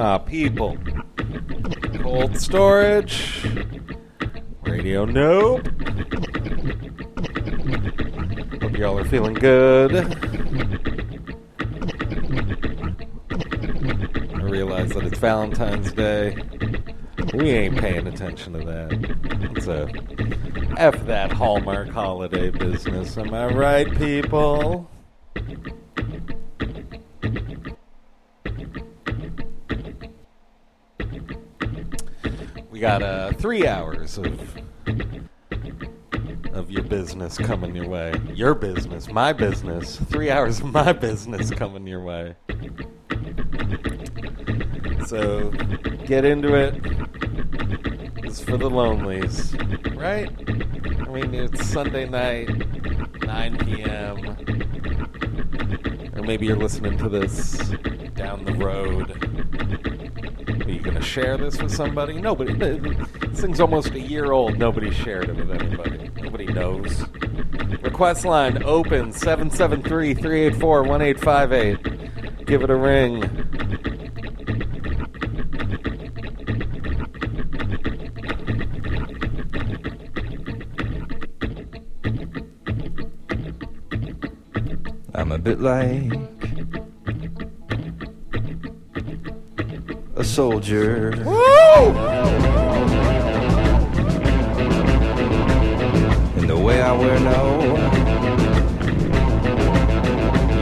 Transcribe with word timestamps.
Ah, 0.00 0.16
people. 0.16 0.78
Cold 2.02 2.38
storage. 2.38 3.44
Radio 4.62 5.04
Nope. 5.04 5.66
Hope 8.62 8.78
y'all 8.78 8.96
are 8.96 9.04
feeling 9.04 9.34
good. 9.34 9.96
I 14.36 14.42
realize 14.42 14.90
that 14.90 15.02
it's 15.02 15.18
Valentine's 15.18 15.92
Day. 15.92 16.36
We 17.34 17.50
ain't 17.50 17.78
paying 17.78 18.06
attention 18.06 18.52
to 18.52 18.60
that. 18.60 19.50
It's 19.56 19.66
a 19.66 19.90
F 20.80 21.06
that 21.06 21.32
Hallmark 21.32 21.88
holiday 21.88 22.50
business. 22.50 23.18
Am 23.18 23.34
I 23.34 23.46
right, 23.46 23.92
people? 23.98 24.88
Got 32.88 33.02
uh, 33.02 33.32
three 33.32 33.66
hours 33.66 34.16
of 34.16 34.56
of 36.54 36.70
your 36.70 36.82
business 36.84 37.36
coming 37.36 37.76
your 37.76 37.86
way. 37.86 38.14
Your 38.32 38.54
business, 38.54 39.12
my 39.12 39.34
business. 39.34 39.96
Three 39.96 40.30
hours 40.30 40.60
of 40.60 40.72
my 40.72 40.94
business 40.94 41.50
coming 41.50 41.86
your 41.86 42.02
way. 42.02 42.34
So 45.06 45.50
get 46.06 46.24
into 46.24 46.54
it. 46.54 46.80
It's 48.24 48.40
for 48.40 48.56
the 48.56 48.70
lonelies, 48.70 49.54
right? 49.94 50.30
I 50.48 51.10
mean, 51.10 51.34
it's 51.34 51.66
Sunday 51.68 52.08
night, 52.08 52.48
9 53.22 53.58
p.m. 53.58 54.36
Or 56.16 56.22
maybe 56.22 56.46
you're 56.46 56.56
listening 56.56 56.96
to 56.98 57.10
this 57.10 57.58
down 58.14 58.46
the 58.46 58.54
road. 58.54 59.10
Are 60.68 60.70
you 60.70 60.80
going 60.80 60.96
to 60.96 60.97
share 61.08 61.38
this 61.38 61.60
with 61.60 61.74
somebody? 61.74 62.20
Nobody. 62.20 62.52
This 62.52 63.40
thing's 63.40 63.60
almost 63.60 63.92
a 63.92 64.00
year 64.00 64.32
old. 64.32 64.58
Nobody 64.58 64.90
shared 64.90 65.30
it 65.30 65.36
with 65.36 65.50
anybody. 65.50 66.10
Nobody 66.20 66.46
knows. 66.46 67.04
Request 67.82 68.26
line 68.26 68.62
open 68.62 69.12
773 69.12 70.14
384 70.14 70.82
1858. 70.82 72.46
Give 72.46 72.62
it 72.62 72.70
a 72.70 72.76
ring. 72.76 73.24
I'm 85.14 85.32
a 85.32 85.38
bit 85.38 85.60
like 85.60 86.37
soldier. 90.38 91.10
In 96.36 96.46
the 96.46 96.56
way 96.56 96.80
I 96.80 96.92
wear 96.92 97.18
no 97.18 97.44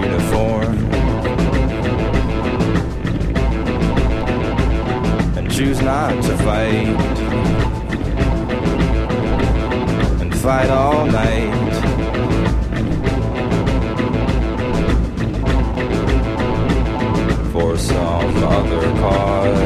uniform. 0.01 0.77
And 5.37 5.53
choose 5.53 5.83
not 5.83 6.23
to 6.25 6.39
fight. 6.39 6.97
And 10.23 10.35
fight 10.39 10.71
all 10.71 11.05
night. 11.05 11.67
for 17.53 17.77
some 17.79 18.37
other 18.45 18.83
cause. 19.01 19.66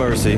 Mercy. 0.00 0.36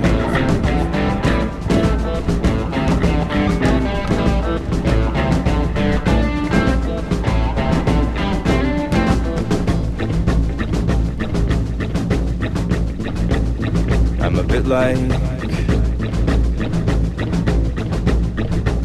I'm 14.21 14.37
a 14.37 14.43
bit 14.43 14.67
like 14.67 14.97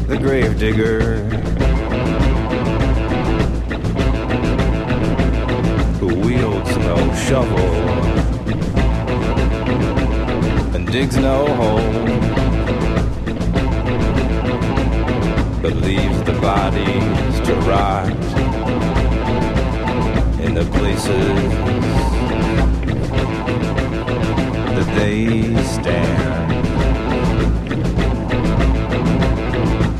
the 0.06 0.16
grave 0.16 0.60
digger. 0.60 1.24
who 5.98 6.14
wields 6.20 6.76
no 6.76 7.14
shovel 7.26 7.87
digs 10.90 11.18
no 11.18 11.44
hole, 11.54 11.92
but 15.60 15.74
leaves 15.76 16.22
the 16.22 16.32
bodies 16.40 17.40
to 17.46 17.54
rot 17.66 18.08
in 20.40 20.54
the 20.54 20.64
places 20.72 21.40
that 24.76 24.88
they 24.96 25.62
stand 25.64 26.66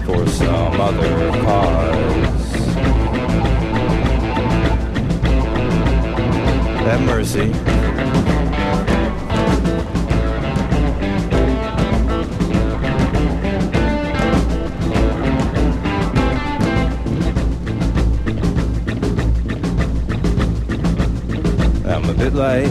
for 0.06 0.27
some 0.27 0.81
other 0.81 1.31
cause. 1.43 1.98
have 6.87 7.03
mercy. 7.03 8.38
Bit 22.18 22.34
like 22.34 22.68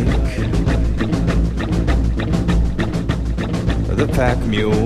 the 3.95 4.07
pack 4.13 4.37
mule. 4.45 4.85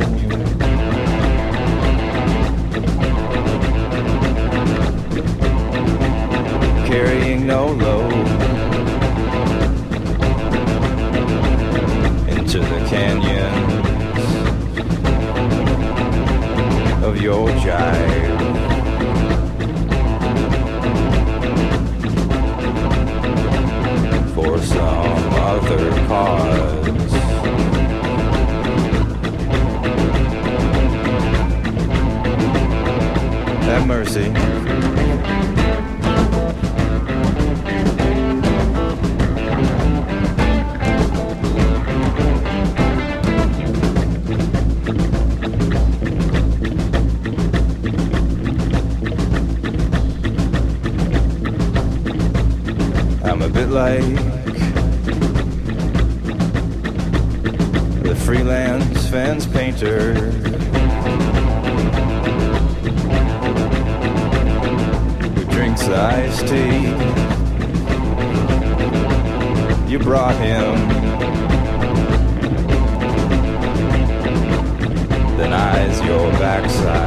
Carrying 6.85 7.47
no 7.47 7.67
load. 7.71 8.11
into 12.29 12.59
the 12.59 12.85
canyons 12.87 13.83
of 17.03 17.19
your 17.21 17.49
jive. 17.49 18.40
Other 25.71 25.91
cause. 26.07 27.11
Have 33.65 33.87
mercy. 33.87 34.25
I'm 53.23 53.41
a 53.41 53.47
bit 53.47 53.69
like 53.69 54.30
brought 70.01 70.35
him. 70.35 70.87
Then 75.37 75.53
eyes 75.53 76.01
your 76.01 76.31
backside. 76.33 77.00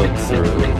Look 0.00 0.16
through. 0.16 0.79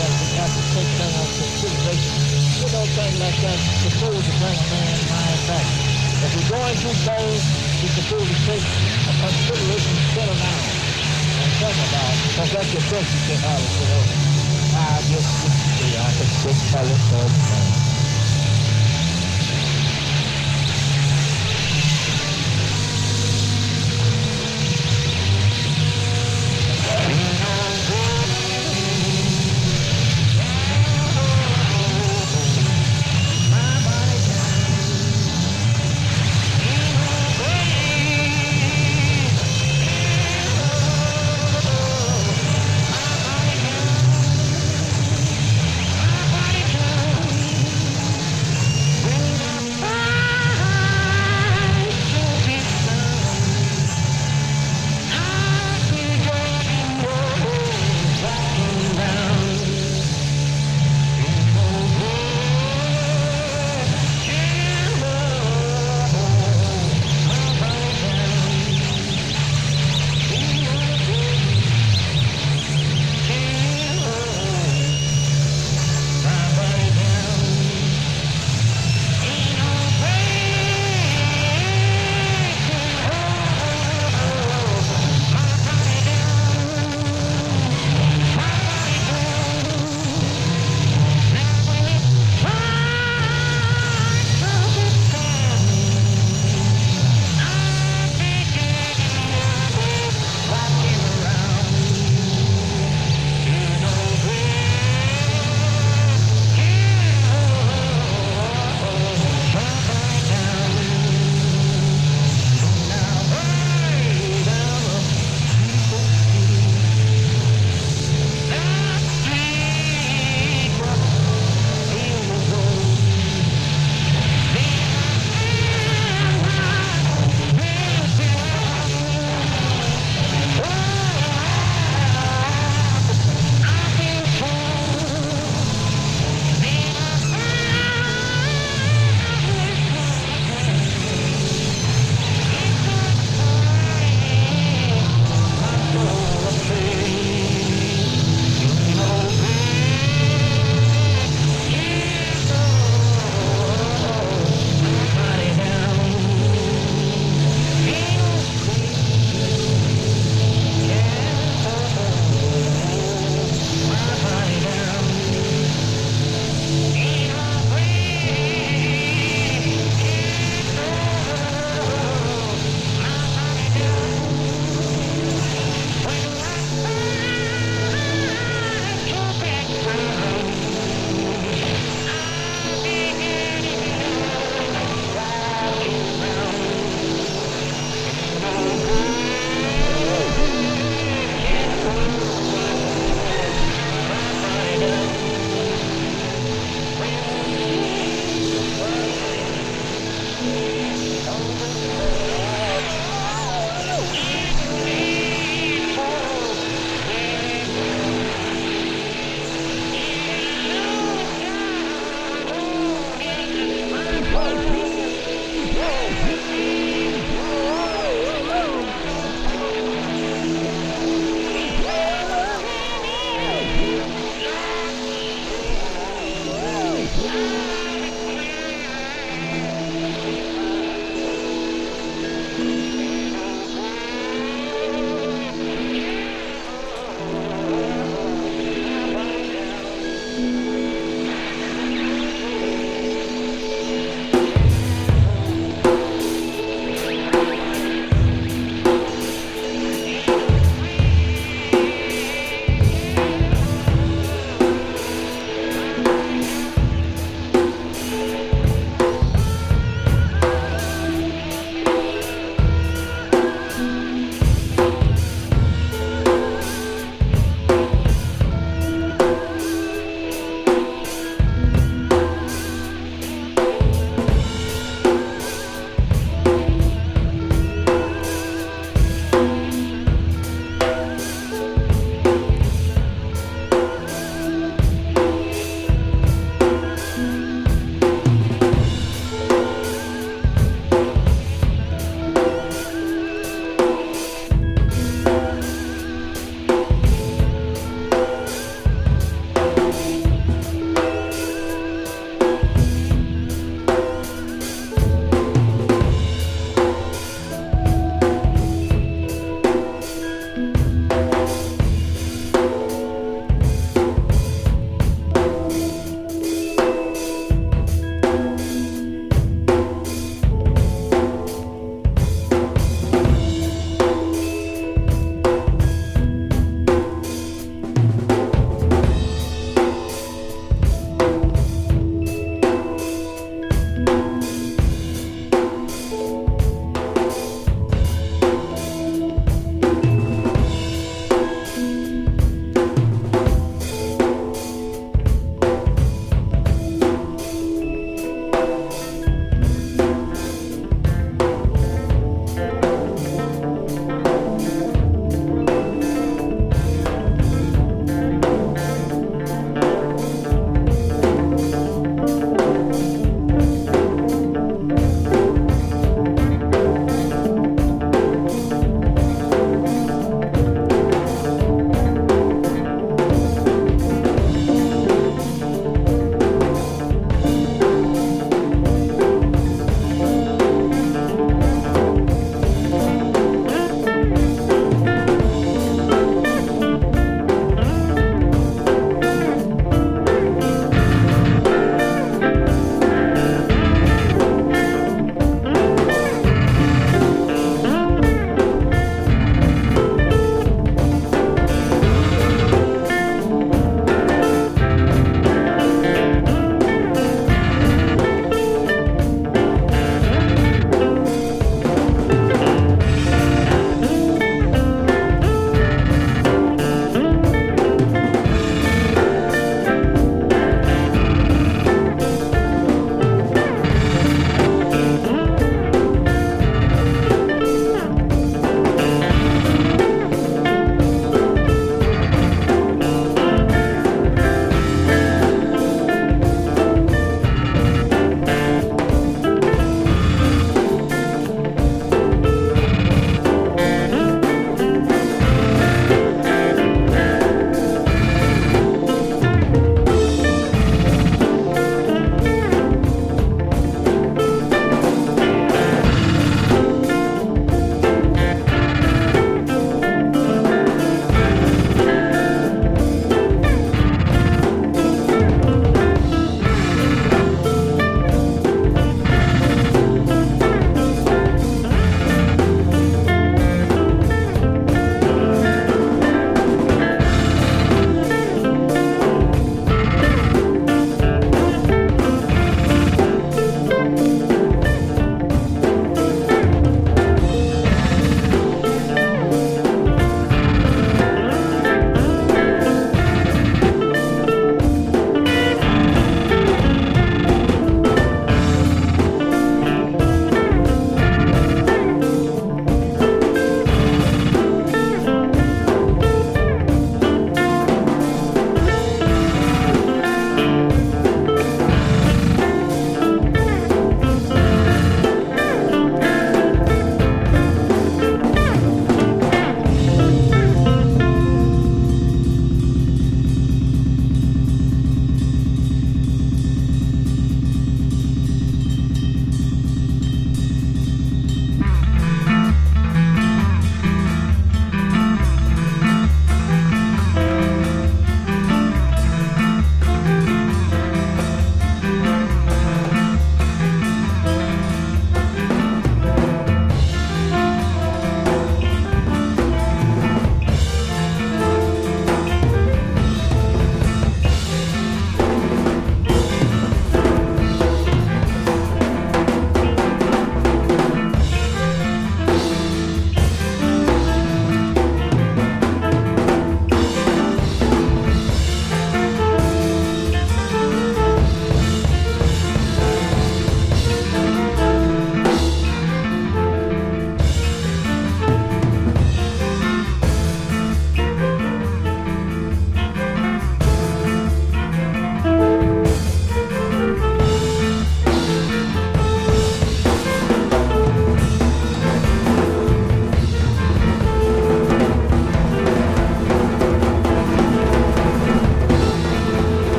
that 0.00 0.12
we 0.16 0.26
have 0.40 0.52
to 0.56 0.62
take 0.72 0.90
that 0.96 1.12
into 1.12 1.44
consideration. 1.44 2.40
Like 2.60 3.36
that, 3.42 3.60
to 3.84 3.88
bring 4.00 4.16
a 4.16 4.34
man 4.40 4.98
mind 5.10 5.40
back. 5.46 5.66
If 6.24 6.30
we're 6.36 6.48
going 6.56 6.76
too 6.76 6.94
fast, 7.04 7.44
we're 7.80 7.92
supposed 7.92 8.28
to 8.28 8.38
take 8.48 8.64
a 8.64 9.12
consideration 9.20 9.96
and 11.40 11.52
talk 11.60 11.76
about, 11.76 12.12
because 12.28 12.50
that's 12.52 12.72
your 12.72 12.84
best 12.88 13.08
you 13.12 13.20
can 13.28 13.40
have, 13.44 13.60
you 13.60 13.86
know. 13.88 14.02
I 14.72 15.00
just, 15.12 15.30
yeah, 15.92 16.06
I 16.06 16.10
can 16.16 16.28
just 16.44 16.60
tell 16.72 16.86
it, 16.86 17.79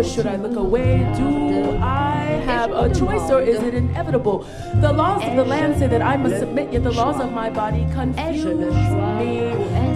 or 0.00 0.02
should 0.02 0.26
I 0.26 0.36
look 0.36 0.56
away? 0.56 0.98
Do 1.14 1.76
I 1.76 2.40
have 2.46 2.72
a 2.72 2.88
choice 2.94 3.30
or 3.30 3.42
is 3.42 3.62
it 3.62 3.74
inevitable? 3.74 4.46
The 4.76 4.92
laws 4.92 5.22
of 5.22 5.36
the 5.36 5.44
land 5.44 5.78
say 5.78 5.88
that 5.88 6.00
I 6.00 6.16
must 6.16 6.38
submit, 6.38 6.72
yet 6.72 6.84
the 6.84 6.92
laws 6.92 7.20
of 7.20 7.32
my 7.32 7.50
body 7.50 7.86
confuse 7.92 8.46
me. 8.46 9.50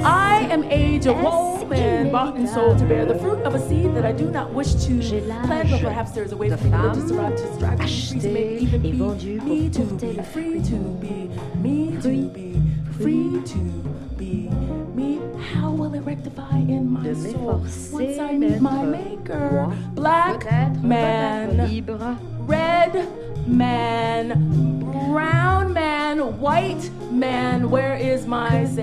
I 0.04 0.46
am 0.50 0.64
age 0.64 1.06
of 1.06 1.16
woman, 1.22 2.12
bought 2.12 2.36
and 2.36 2.46
sold 2.46 2.78
to 2.80 2.84
bear 2.84 3.06
the 3.06 3.18
fruit 3.18 3.40
of 3.44 3.54
a 3.54 3.68
seed 3.68 3.94
that 3.94 4.04
I 4.04 4.12
do 4.12 4.30
not 4.30 4.52
wish 4.52 4.74
to 4.74 5.00
plant, 5.00 5.70
but 5.70 5.80
perhaps 5.80 6.10
there 6.10 6.24
is 6.24 6.32
a 6.32 6.36
way 6.36 6.50
for 6.50 6.62
me 6.62 6.70
to 6.70 6.82
live 6.82 6.92
to 6.92 7.08
survive, 7.08 7.36
to 7.36 7.54
strive, 7.54 7.78
to 7.78 8.14
be 8.14 8.20
free, 8.20 8.58
to 8.58 8.58
even 8.58 8.82
be 8.82 8.92
me 8.92 9.70
to 9.70 9.84
be 9.84 10.22
free, 10.22 10.62
to 10.64 10.76
be 11.00 11.30
me, 11.56 11.96
to 12.02 12.23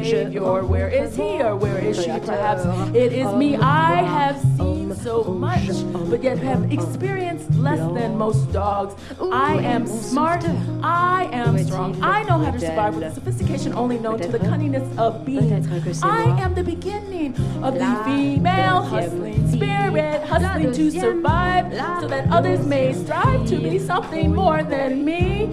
savior? 0.04 0.64
Where 0.64 0.90
is 0.90 1.16
he 1.16 1.42
or 1.42 1.56
where 1.56 1.78
is 1.78 1.98
she? 2.04 2.10
Perhaps 2.10 2.66
it 2.96 3.14
is 3.14 3.34
me. 3.36 3.56
I 3.56 4.04
have 4.04 4.40
seen 4.58 4.94
so 4.96 5.24
much, 5.24 5.70
but 6.10 6.24
yet 6.24 6.38
have 6.40 6.72
experienced 6.72 7.50
less 7.56 7.80
than 7.94 8.18
most 8.18 8.52
dogs. 8.52 8.96
I 9.32 9.56
am 9.56 9.88
smart. 9.88 10.44
I 10.84 11.30
am 11.32 11.58
strong. 11.64 12.02
I 12.04 12.24
know 12.24 12.38
how 12.40 12.52
to 12.52 12.60
survive 12.60 12.96
with 12.96 13.04
a 13.04 13.12
sophistication 13.14 13.74
only 13.74 14.00
known 14.00 14.20
to 14.20 14.28
the 14.28 14.40
cunningness 14.40 14.98
of 14.98 15.26
beings. 15.26 16.04
I 16.04 16.24
am 16.40 16.54
the 16.54 16.64
beginning 16.64 17.36
of 17.64 17.76
the 17.76 18.02
female 18.06 18.82
hustling 18.82 19.52
spirit, 19.52 20.24
hustling 20.24 20.72
to 20.74 20.92
survive 20.92 21.72
so 22.02 22.08
that 22.08 22.30
others 22.32 22.66
may 22.66 22.94
strive 22.94 23.48
to 23.48 23.58
be 23.58 23.80
something 23.80 24.34
more 24.34 24.64
than 24.64 25.06
me. 25.06 25.50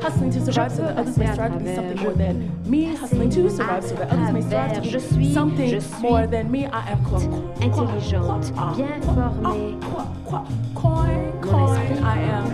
Hustling 0.00 0.32
to 0.32 0.44
survive 0.44 0.72
so 0.72 0.82
that 0.82 0.96
others 0.96 1.16
may 1.16 1.32
strive 1.32 1.52
to 1.52 1.58
be 1.58 1.74
something 1.74 2.02
more 2.02 2.12
than 2.14 2.51
me. 2.72 2.94
Hustling 2.96 3.30
to 3.30 3.48
survive 3.50 3.84
so 3.84 3.94
that 3.96 4.08
others 4.10 4.32
may 4.32 4.40
strive 4.40 4.72
ah, 4.72 4.80
to 4.80 5.00
be 5.18 5.32
something 5.32 5.82
more 6.00 6.26
than 6.26 6.50
me. 6.50 6.64
I 6.66 6.90
am 6.92 7.04
quoi, 7.04 7.20
intelligente, 7.60 8.50
bien 8.76 9.00
quoi, 9.02 9.14
formée. 9.14 9.78
quoi, 9.90 10.06
quoi, 10.24 10.44
coin, 10.74 11.32
coin. 11.42 12.02
I 12.02 12.18
am 12.36 12.44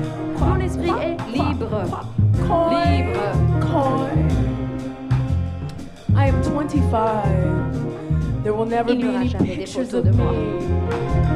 Mon 0.40 0.60
esprit 0.60 0.90
est 0.90 1.16
libre. 1.30 1.86
coin, 2.46 2.70
Libre. 2.74 3.32
coin. 3.60 4.28
I 6.16 6.26
am 6.28 6.42
25. 6.42 8.42
There 8.42 8.54
will 8.54 8.66
never 8.66 8.94
be 8.94 9.02
any 9.02 9.28
pictures 9.34 9.94
of 9.94 10.04
me. 10.04 11.27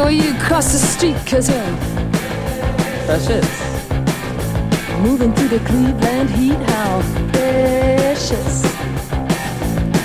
Like 0.00 0.22
you 0.22 0.34
cross 0.34 0.72
the 0.72 0.78
street, 0.78 1.16
cause 1.26 1.48
you're 1.48 1.76
precious. 3.06 3.48
Moving 5.00 5.32
through 5.34 5.48
the 5.48 5.60
Cleveland 5.66 6.30
heat, 6.30 6.60
how 6.70 7.02
precious. 7.32 8.62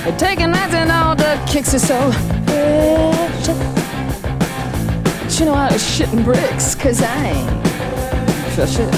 You're 0.06 0.18
taking 0.18 0.52
nights 0.52 0.74
and 0.74 0.91
all 0.91 1.15
the 1.15 1.40
kicks 1.48 1.74
are 1.74 1.80
so 1.80 2.11
precious. 2.45 3.60
You 5.40 5.45
know 5.45 5.53
I 5.53 5.72
was 5.72 5.84
shitting 5.84 6.24
bricks, 6.24 6.76
cause 6.76 7.02
I 7.02 7.28
ain't 7.28 7.64
precious. 8.56 8.91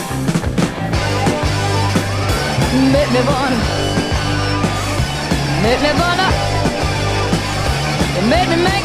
Make 2.94 3.10
me 3.16 3.22
make 5.64 5.82
me 5.82 5.92
wanna, 6.00 6.30
you 8.16 8.22
make 8.30 8.50
me 8.50 8.58
make 8.64 8.85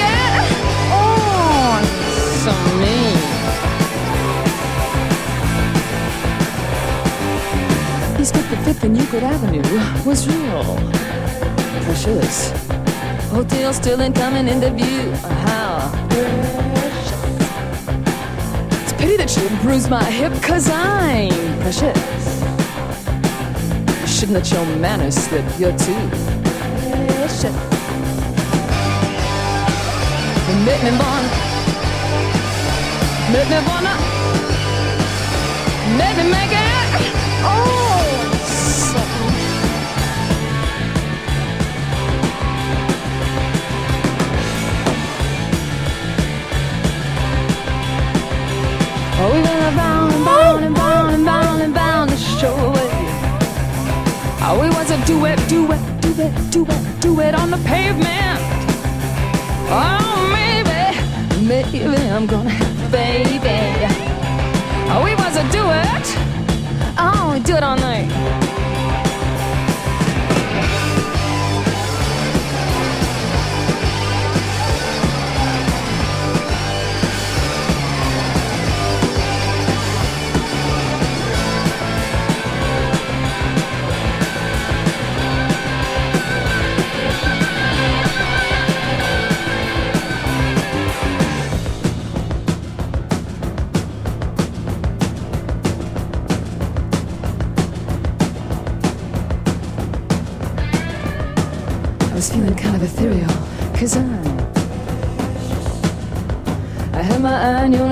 55th 8.71 8.85
and 8.85 8.97
Euclid 8.97 9.23
Avenue 9.25 9.63
was 10.07 10.29
real 10.29 10.77
precious. 11.83 12.53
Hotel 13.31 13.73
Sterling 13.73 14.13
coming 14.13 14.47
into 14.47 14.71
view. 14.71 15.11
How 15.47 15.91
precious. 16.09 17.23
It's 18.83 18.93
a 18.93 18.97
pity 18.97 19.17
that 19.17 19.37
you 19.37 19.49
bruised 19.61 19.91
my 19.91 20.05
hip, 20.05 20.33
cause 20.43 20.71
I'm 20.71 21.31
precious. 21.63 21.97
You 24.03 24.07
shouldn't 24.07 24.39
let 24.39 24.53
your 24.53 24.65
manners 24.77 25.17
slip, 25.17 25.45
you're 25.59 25.77
too 25.77 26.09
precious. 27.19 27.57
Make 30.65 30.83
me 30.85 30.93
wanna, 31.01 31.31
make 33.33 33.49
me 33.51 33.59
wanna, 33.67 33.95
make 35.99 36.17
me 36.19 36.25
make 36.31 36.53
it. 36.53 36.71
Oh, 37.43 37.90
we 55.11 55.24
it, 55.24 55.49
do 55.49 55.69
it, 55.73 56.53
do 56.53 56.65
it, 56.69 57.01
do 57.01 57.20
it 57.20 57.35
on 57.35 57.51
the 57.51 57.57
pavement. 57.66 58.39
Oh, 59.69 60.28
maybe, 60.31 60.82
maybe 61.45 61.85
I'm 61.85 62.27
gonna 62.27 62.57
baby. 62.93 63.89
Oh, 64.93 65.03
we 65.03 65.16
was 65.16 65.37
a 65.37 65.45
it. 65.70 66.07
Oh, 66.97 67.41
do 67.45 67.57
it 67.57 67.62
all 67.65 67.77
night. 67.77 68.40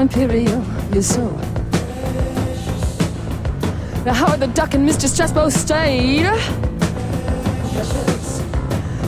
Imperial, 0.01 0.65
you're 0.93 1.03
so. 1.03 1.27
Now, 4.05 4.15
Howard 4.15 4.41
the 4.41 4.47
Duck 4.55 4.75
and 4.75 4.89
Mr. 4.89 5.09
Stress 5.09 5.33
both 5.33 5.53
stayed. 5.53 6.23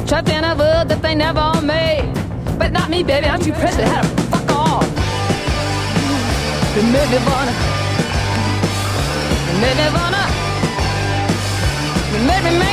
Trapped 0.09 0.29
in 0.29 0.43
a 0.43 0.57
world 0.57 0.89
that 0.89 1.01
they 1.01 1.15
never 1.15 1.61
made. 1.63 2.13
But 2.59 2.73
not 2.73 2.91
me, 2.91 3.05
baby, 3.05 3.27
I'm 3.27 3.41
too 3.41 3.53
precious. 3.53 3.89
Had 3.89 4.03
to 4.03 4.23
fuck 4.25 4.51
off. 4.51 4.85
You 6.77 6.83
made 6.83 7.11
me 7.11 7.19
wanna. 7.25 7.55
You 12.13 12.27
made 12.27 12.70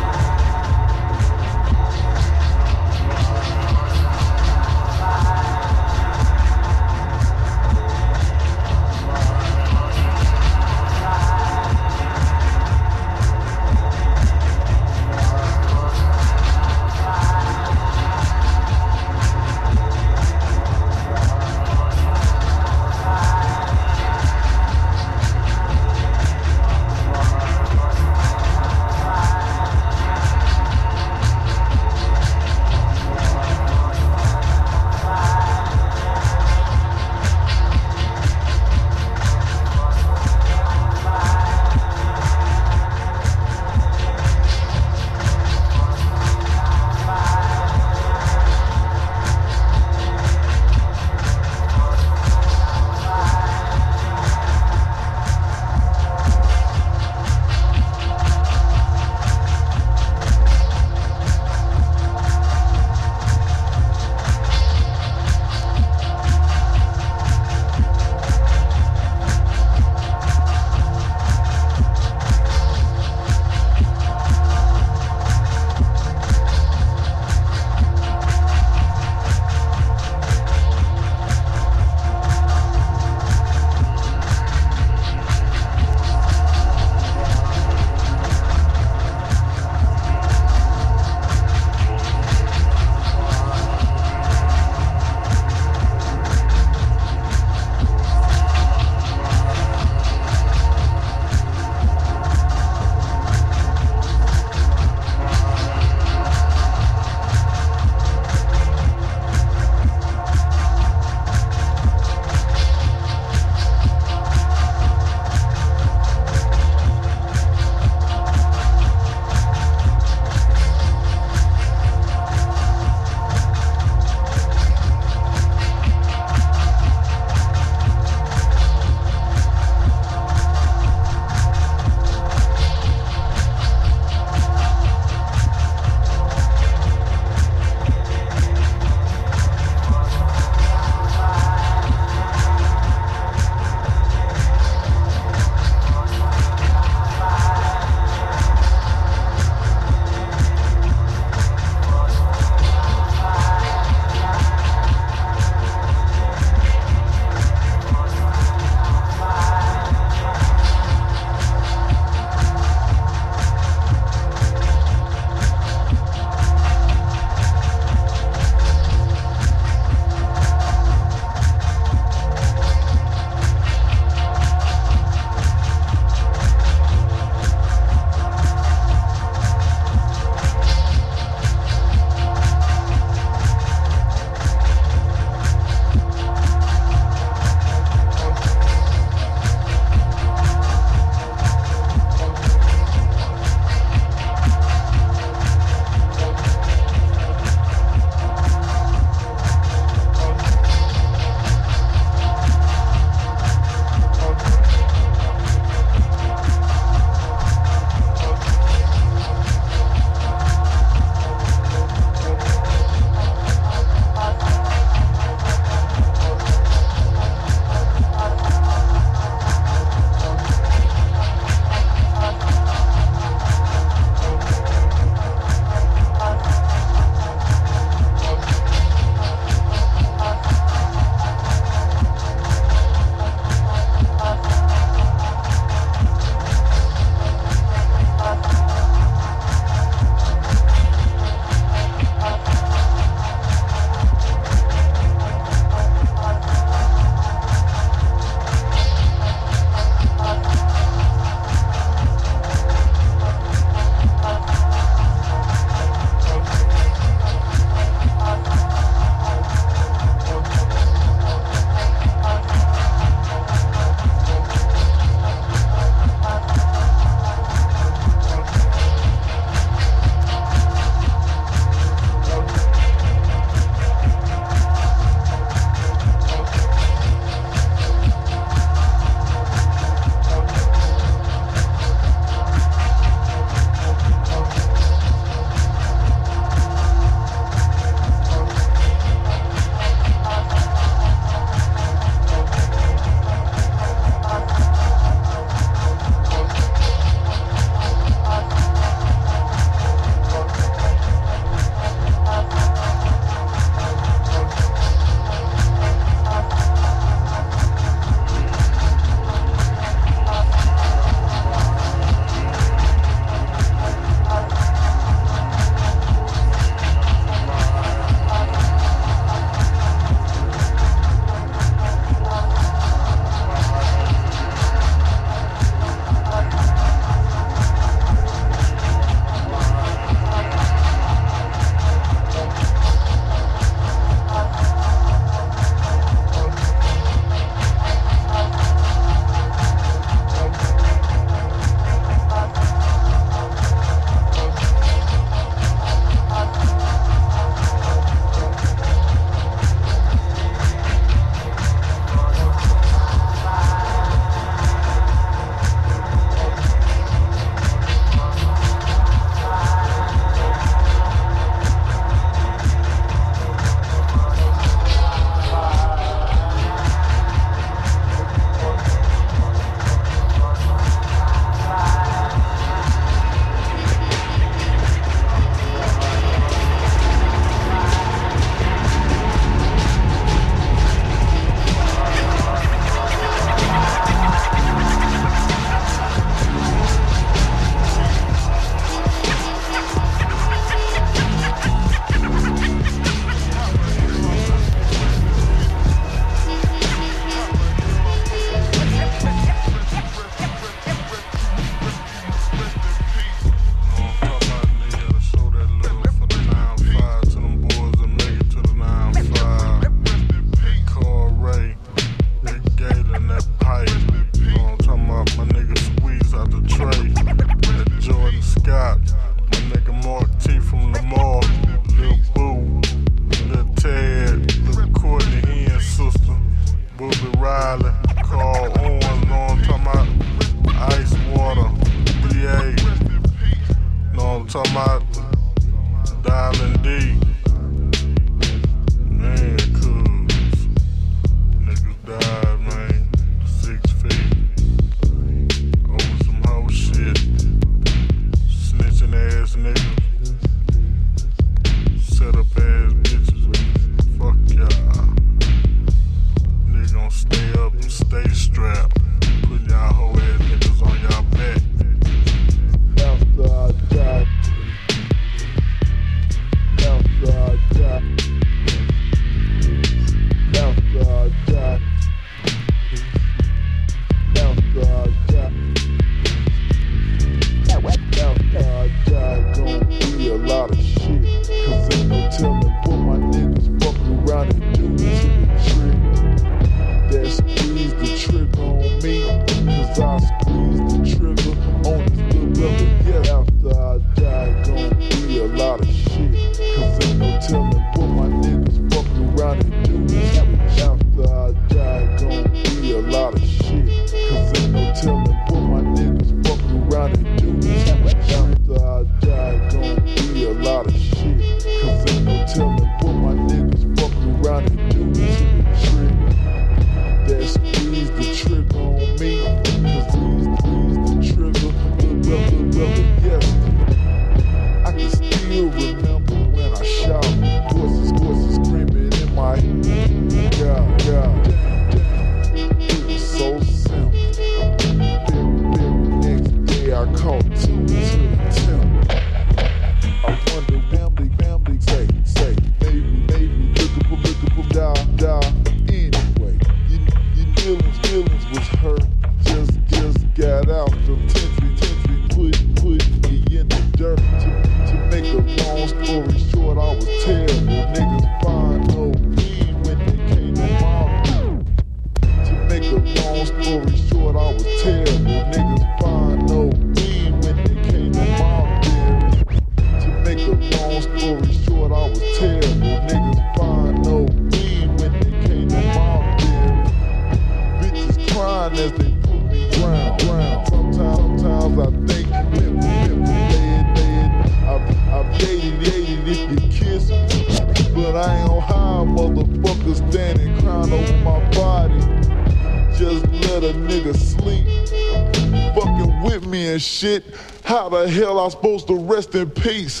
shit. 596.96 597.24
How 597.62 597.90
the 597.90 598.08
hell 598.08 598.40
I 598.40 598.48
supposed 598.48 598.86
to 598.88 598.98
rest 598.98 599.34
in 599.34 599.50
peace? 599.50 600.00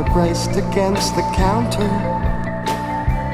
are 0.00 0.12
braced 0.14 0.52
against 0.52 1.14
the 1.14 1.22
counter, 1.36 1.90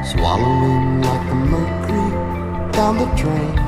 swallowing 0.05 1.01
like 1.03 1.29
the 1.29 1.35
mercury 1.35 2.11
down 2.73 2.99
the 2.99 3.07
drain. 3.15 3.59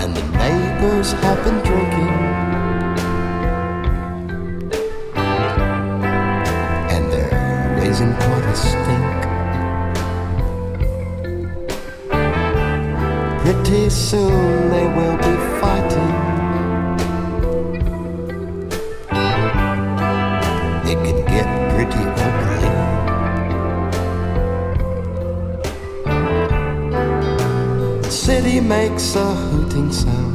And 0.00 0.16
the 0.16 0.22
neighbors 0.38 1.12
have 1.12 1.44
been 1.44 1.58
drinking, 1.68 2.14
and 6.94 7.12
they're 7.12 7.76
raising 7.78 8.14
quite 8.14 8.44
a 8.44 8.56
stink. 8.56 9.20
Pretty 13.42 13.90
soon. 13.90 14.49
sound. 29.92 30.29